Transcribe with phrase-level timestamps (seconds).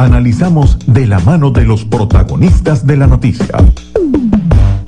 [0.00, 3.56] Analizamos de la mano de los protagonistas de la noticia.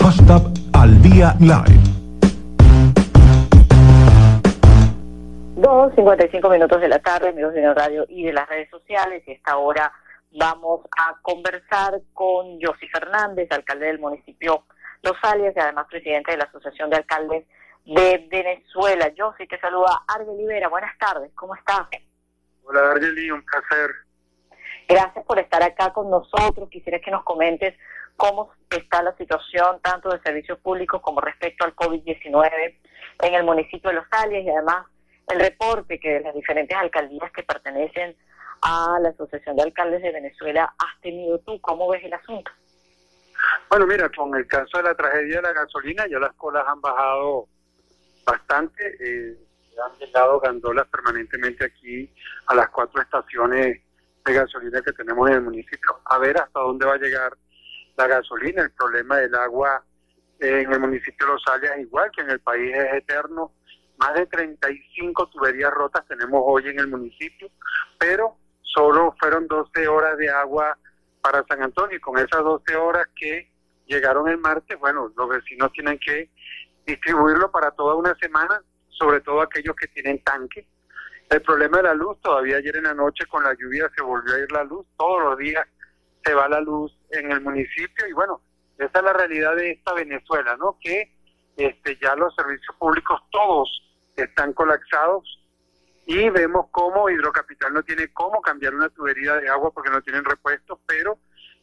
[0.01, 1.83] Hashtag al día live.
[5.57, 9.25] 2.55 minutos de la tarde, amigos de la radio y de las redes sociales.
[9.27, 9.93] Y esta hora
[10.31, 14.63] vamos a conversar con Josy Fernández, alcalde del municipio
[15.03, 17.45] Los Alias y además presidente de la Asociación de Alcaldes
[17.85, 19.11] de Venezuela.
[19.19, 20.69] Josy, te saluda Argel Libera.
[20.69, 21.89] Buenas tardes, ¿cómo estás?
[22.63, 23.91] Hola Argeli, un placer.
[24.91, 26.69] Gracias por estar acá con nosotros.
[26.69, 27.79] Quisiera que nos comentes
[28.17, 32.75] cómo está la situación tanto de servicios públicos como respecto al COVID-19
[33.23, 34.87] en el municipio de Los Alias y además
[35.29, 38.17] el reporte que las diferentes alcaldías que pertenecen
[38.63, 41.61] a la Asociación de Alcaldes de Venezuela has tenido tú.
[41.61, 42.51] ¿Cómo ves el asunto?
[43.69, 46.81] Bueno, mira, con el caso de la tragedia de la gasolina, ya las colas han
[46.81, 47.47] bajado
[48.27, 48.83] bastante.
[48.99, 49.39] Eh,
[49.85, 52.13] han llegado gandolas permanentemente aquí
[52.49, 53.83] a las cuatro estaciones
[54.25, 57.37] de gasolina que tenemos en el municipio, a ver hasta dónde va a llegar
[57.97, 58.63] la gasolina.
[58.63, 59.85] El problema del agua
[60.39, 63.53] en el municipio de Los Alias, igual que en el país, es eterno.
[63.99, 67.51] Más de 35 tuberías rotas tenemos hoy en el municipio,
[67.99, 70.79] pero solo fueron 12 horas de agua
[71.21, 73.51] para San Antonio y con esas 12 horas que
[73.87, 76.31] llegaron el martes, bueno, los vecinos tienen que
[76.87, 80.67] distribuirlo para toda una semana, sobre todo aquellos que tienen tanque.
[81.31, 84.35] El problema de la luz, todavía ayer en la noche con la lluvia se volvió
[84.35, 85.65] a ir la luz, todos los días
[86.25, 88.41] se va la luz en el municipio y bueno,
[88.77, 90.77] esa es la realidad de esta Venezuela, ¿no?
[90.81, 91.15] Que
[91.57, 93.69] este ya los servicios públicos todos
[94.17, 95.41] están colapsados
[96.05, 100.25] y vemos cómo Hidrocapital no tiene cómo cambiar una tubería de agua porque no tienen
[100.25, 101.17] repuestos, pero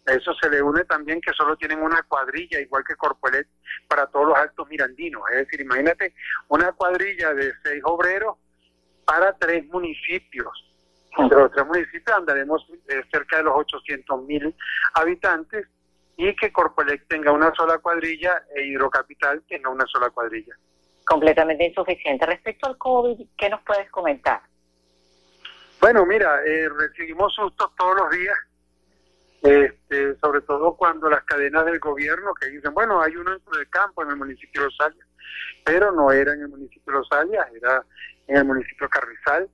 [0.06, 3.46] a eso se le une también que solo tienen una cuadrilla, igual que Corpolet,
[3.90, 5.24] para todos los altos mirandinos.
[5.32, 6.14] Es decir, imagínate
[6.48, 8.38] una cuadrilla de seis obreros
[9.08, 10.52] para tres municipios.
[11.18, 14.54] Entre los tres municipios andaremos eh, cerca de los 800 mil
[14.94, 15.66] habitantes
[16.18, 20.56] y que Corpoelec tenga una sola cuadrilla e Hidrocapital tenga una sola cuadrilla.
[21.06, 22.26] Completamente insuficiente.
[22.26, 24.42] Respecto al COVID, ¿qué nos puedes comentar?
[25.80, 28.38] Bueno, mira, eh, recibimos sustos todos los días,
[29.44, 33.70] este, sobre todo cuando las cadenas del gobierno que dicen, bueno, hay uno dentro del
[33.70, 35.07] campo en el municipio de Los Alias,
[35.64, 37.84] pero no era en el municipio de Los Alias, era
[38.28, 39.50] en el municipio de Carrizal,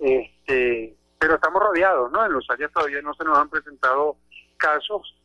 [0.00, 2.24] este, pero estamos rodeados, ¿no?
[2.24, 4.16] En Los Alias todavía no se nos han presentado
[4.56, 5.16] casos,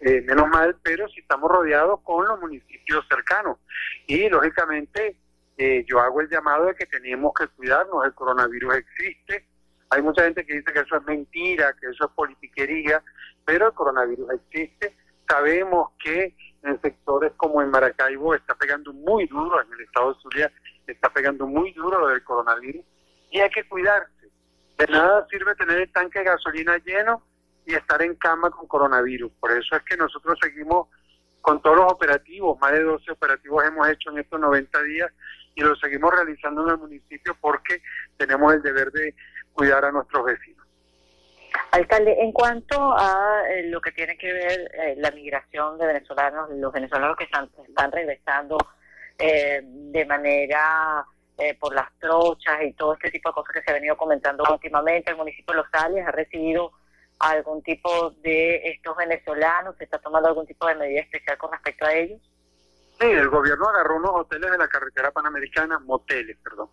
[0.00, 3.58] eh, menos mal, pero sí estamos rodeados con los municipios cercanos.
[4.06, 5.16] Y lógicamente
[5.56, 9.46] eh, yo hago el llamado de que tenemos que cuidarnos, el coronavirus existe,
[9.92, 13.02] hay mucha gente que dice que eso es mentira, que eso es politiquería,
[13.44, 14.96] pero el coronavirus existe.
[15.28, 20.20] Sabemos que en sectores como en Maracaibo está pegando muy duro, en el estado de
[20.20, 20.52] Zulia
[20.86, 22.84] está pegando muy duro lo del coronavirus
[23.30, 24.30] y hay que cuidarse.
[24.78, 27.22] De nada sirve tener el tanque de gasolina lleno
[27.66, 29.32] y estar en cama con coronavirus.
[29.40, 30.88] Por eso es que nosotros seguimos
[31.40, 35.12] con todos los operativos, más de 12 operativos hemos hecho en estos 90 días
[35.54, 37.82] y los seguimos realizando en el municipio porque
[38.16, 39.14] tenemos el deber de
[39.52, 40.51] cuidar a nuestros vecinos.
[41.88, 46.72] En cuanto a eh, lo que tiene que ver eh, la migración de venezolanos, los
[46.72, 47.48] venezolanos que están,
[47.92, 48.58] regresando
[49.18, 51.04] eh, de manera
[51.58, 55.10] por las trochas y todo este tipo de cosas que se ha venido comentando últimamente,
[55.10, 56.70] el municipio de Los Ángeles ha recibido
[57.18, 59.76] algún tipo de estos venezolanos?
[59.76, 62.20] ¿Se está tomando algún tipo de medida especial con respecto a ellos?
[63.00, 66.68] Sí, el gobierno agarró unos hoteles de la carretera panamericana, moteles, perdón,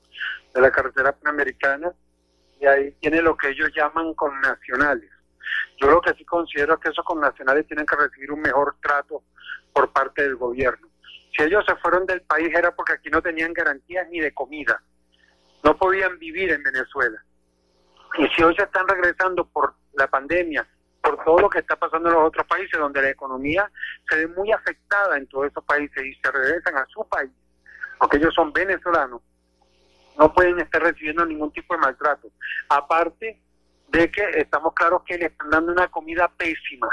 [0.54, 1.92] de la carretera panamericana,
[2.60, 5.10] y ahí tiene lo que ellos llaman con nacionales.
[5.82, 9.24] Yo lo que sí considero es que esos connacionales tienen que recibir un mejor trato
[9.74, 10.88] por parte del gobierno.
[11.36, 14.82] Si ellos se fueron del país era porque aquí no tenían garantías ni de comida,
[15.64, 17.24] no podían vivir en Venezuela.
[18.18, 20.68] Y si hoy se están regresando por la pandemia,
[21.02, 23.72] por todo lo que está pasando en los otros países, donde la economía
[24.10, 27.32] se ve muy afectada en todos esos países y se regresan a su país,
[27.98, 29.22] porque ellos son venezolanos,
[30.20, 32.30] no pueden estar recibiendo ningún tipo de maltrato.
[32.68, 33.42] Aparte
[33.88, 36.90] de que estamos claros que le están dando una comida pésima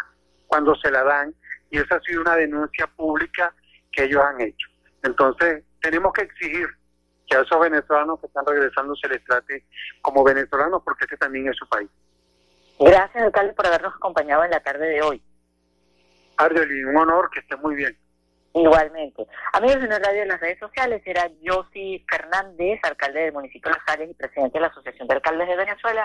[0.47, 1.35] cuando se la dan,
[1.69, 3.53] y esa ha sido una denuncia pública
[3.91, 4.69] que ellos han hecho.
[5.03, 6.69] Entonces, tenemos que exigir
[7.27, 9.67] que a esos venezolanos que están regresando se les trate
[10.01, 11.91] como venezolanos, porque este también es su país.
[12.79, 15.21] Gracias, alcalde, por habernos acompañado en la tarde de hoy.
[16.37, 17.99] Argeli, un honor, que esté muy bien.
[18.57, 19.27] Igualmente.
[19.53, 23.77] Amigos de la radio de las redes sociales, era Josi Fernández, alcalde del municipio de
[23.77, 26.05] Los Ángeles y presidente de la Asociación de Alcaldes de Venezuela.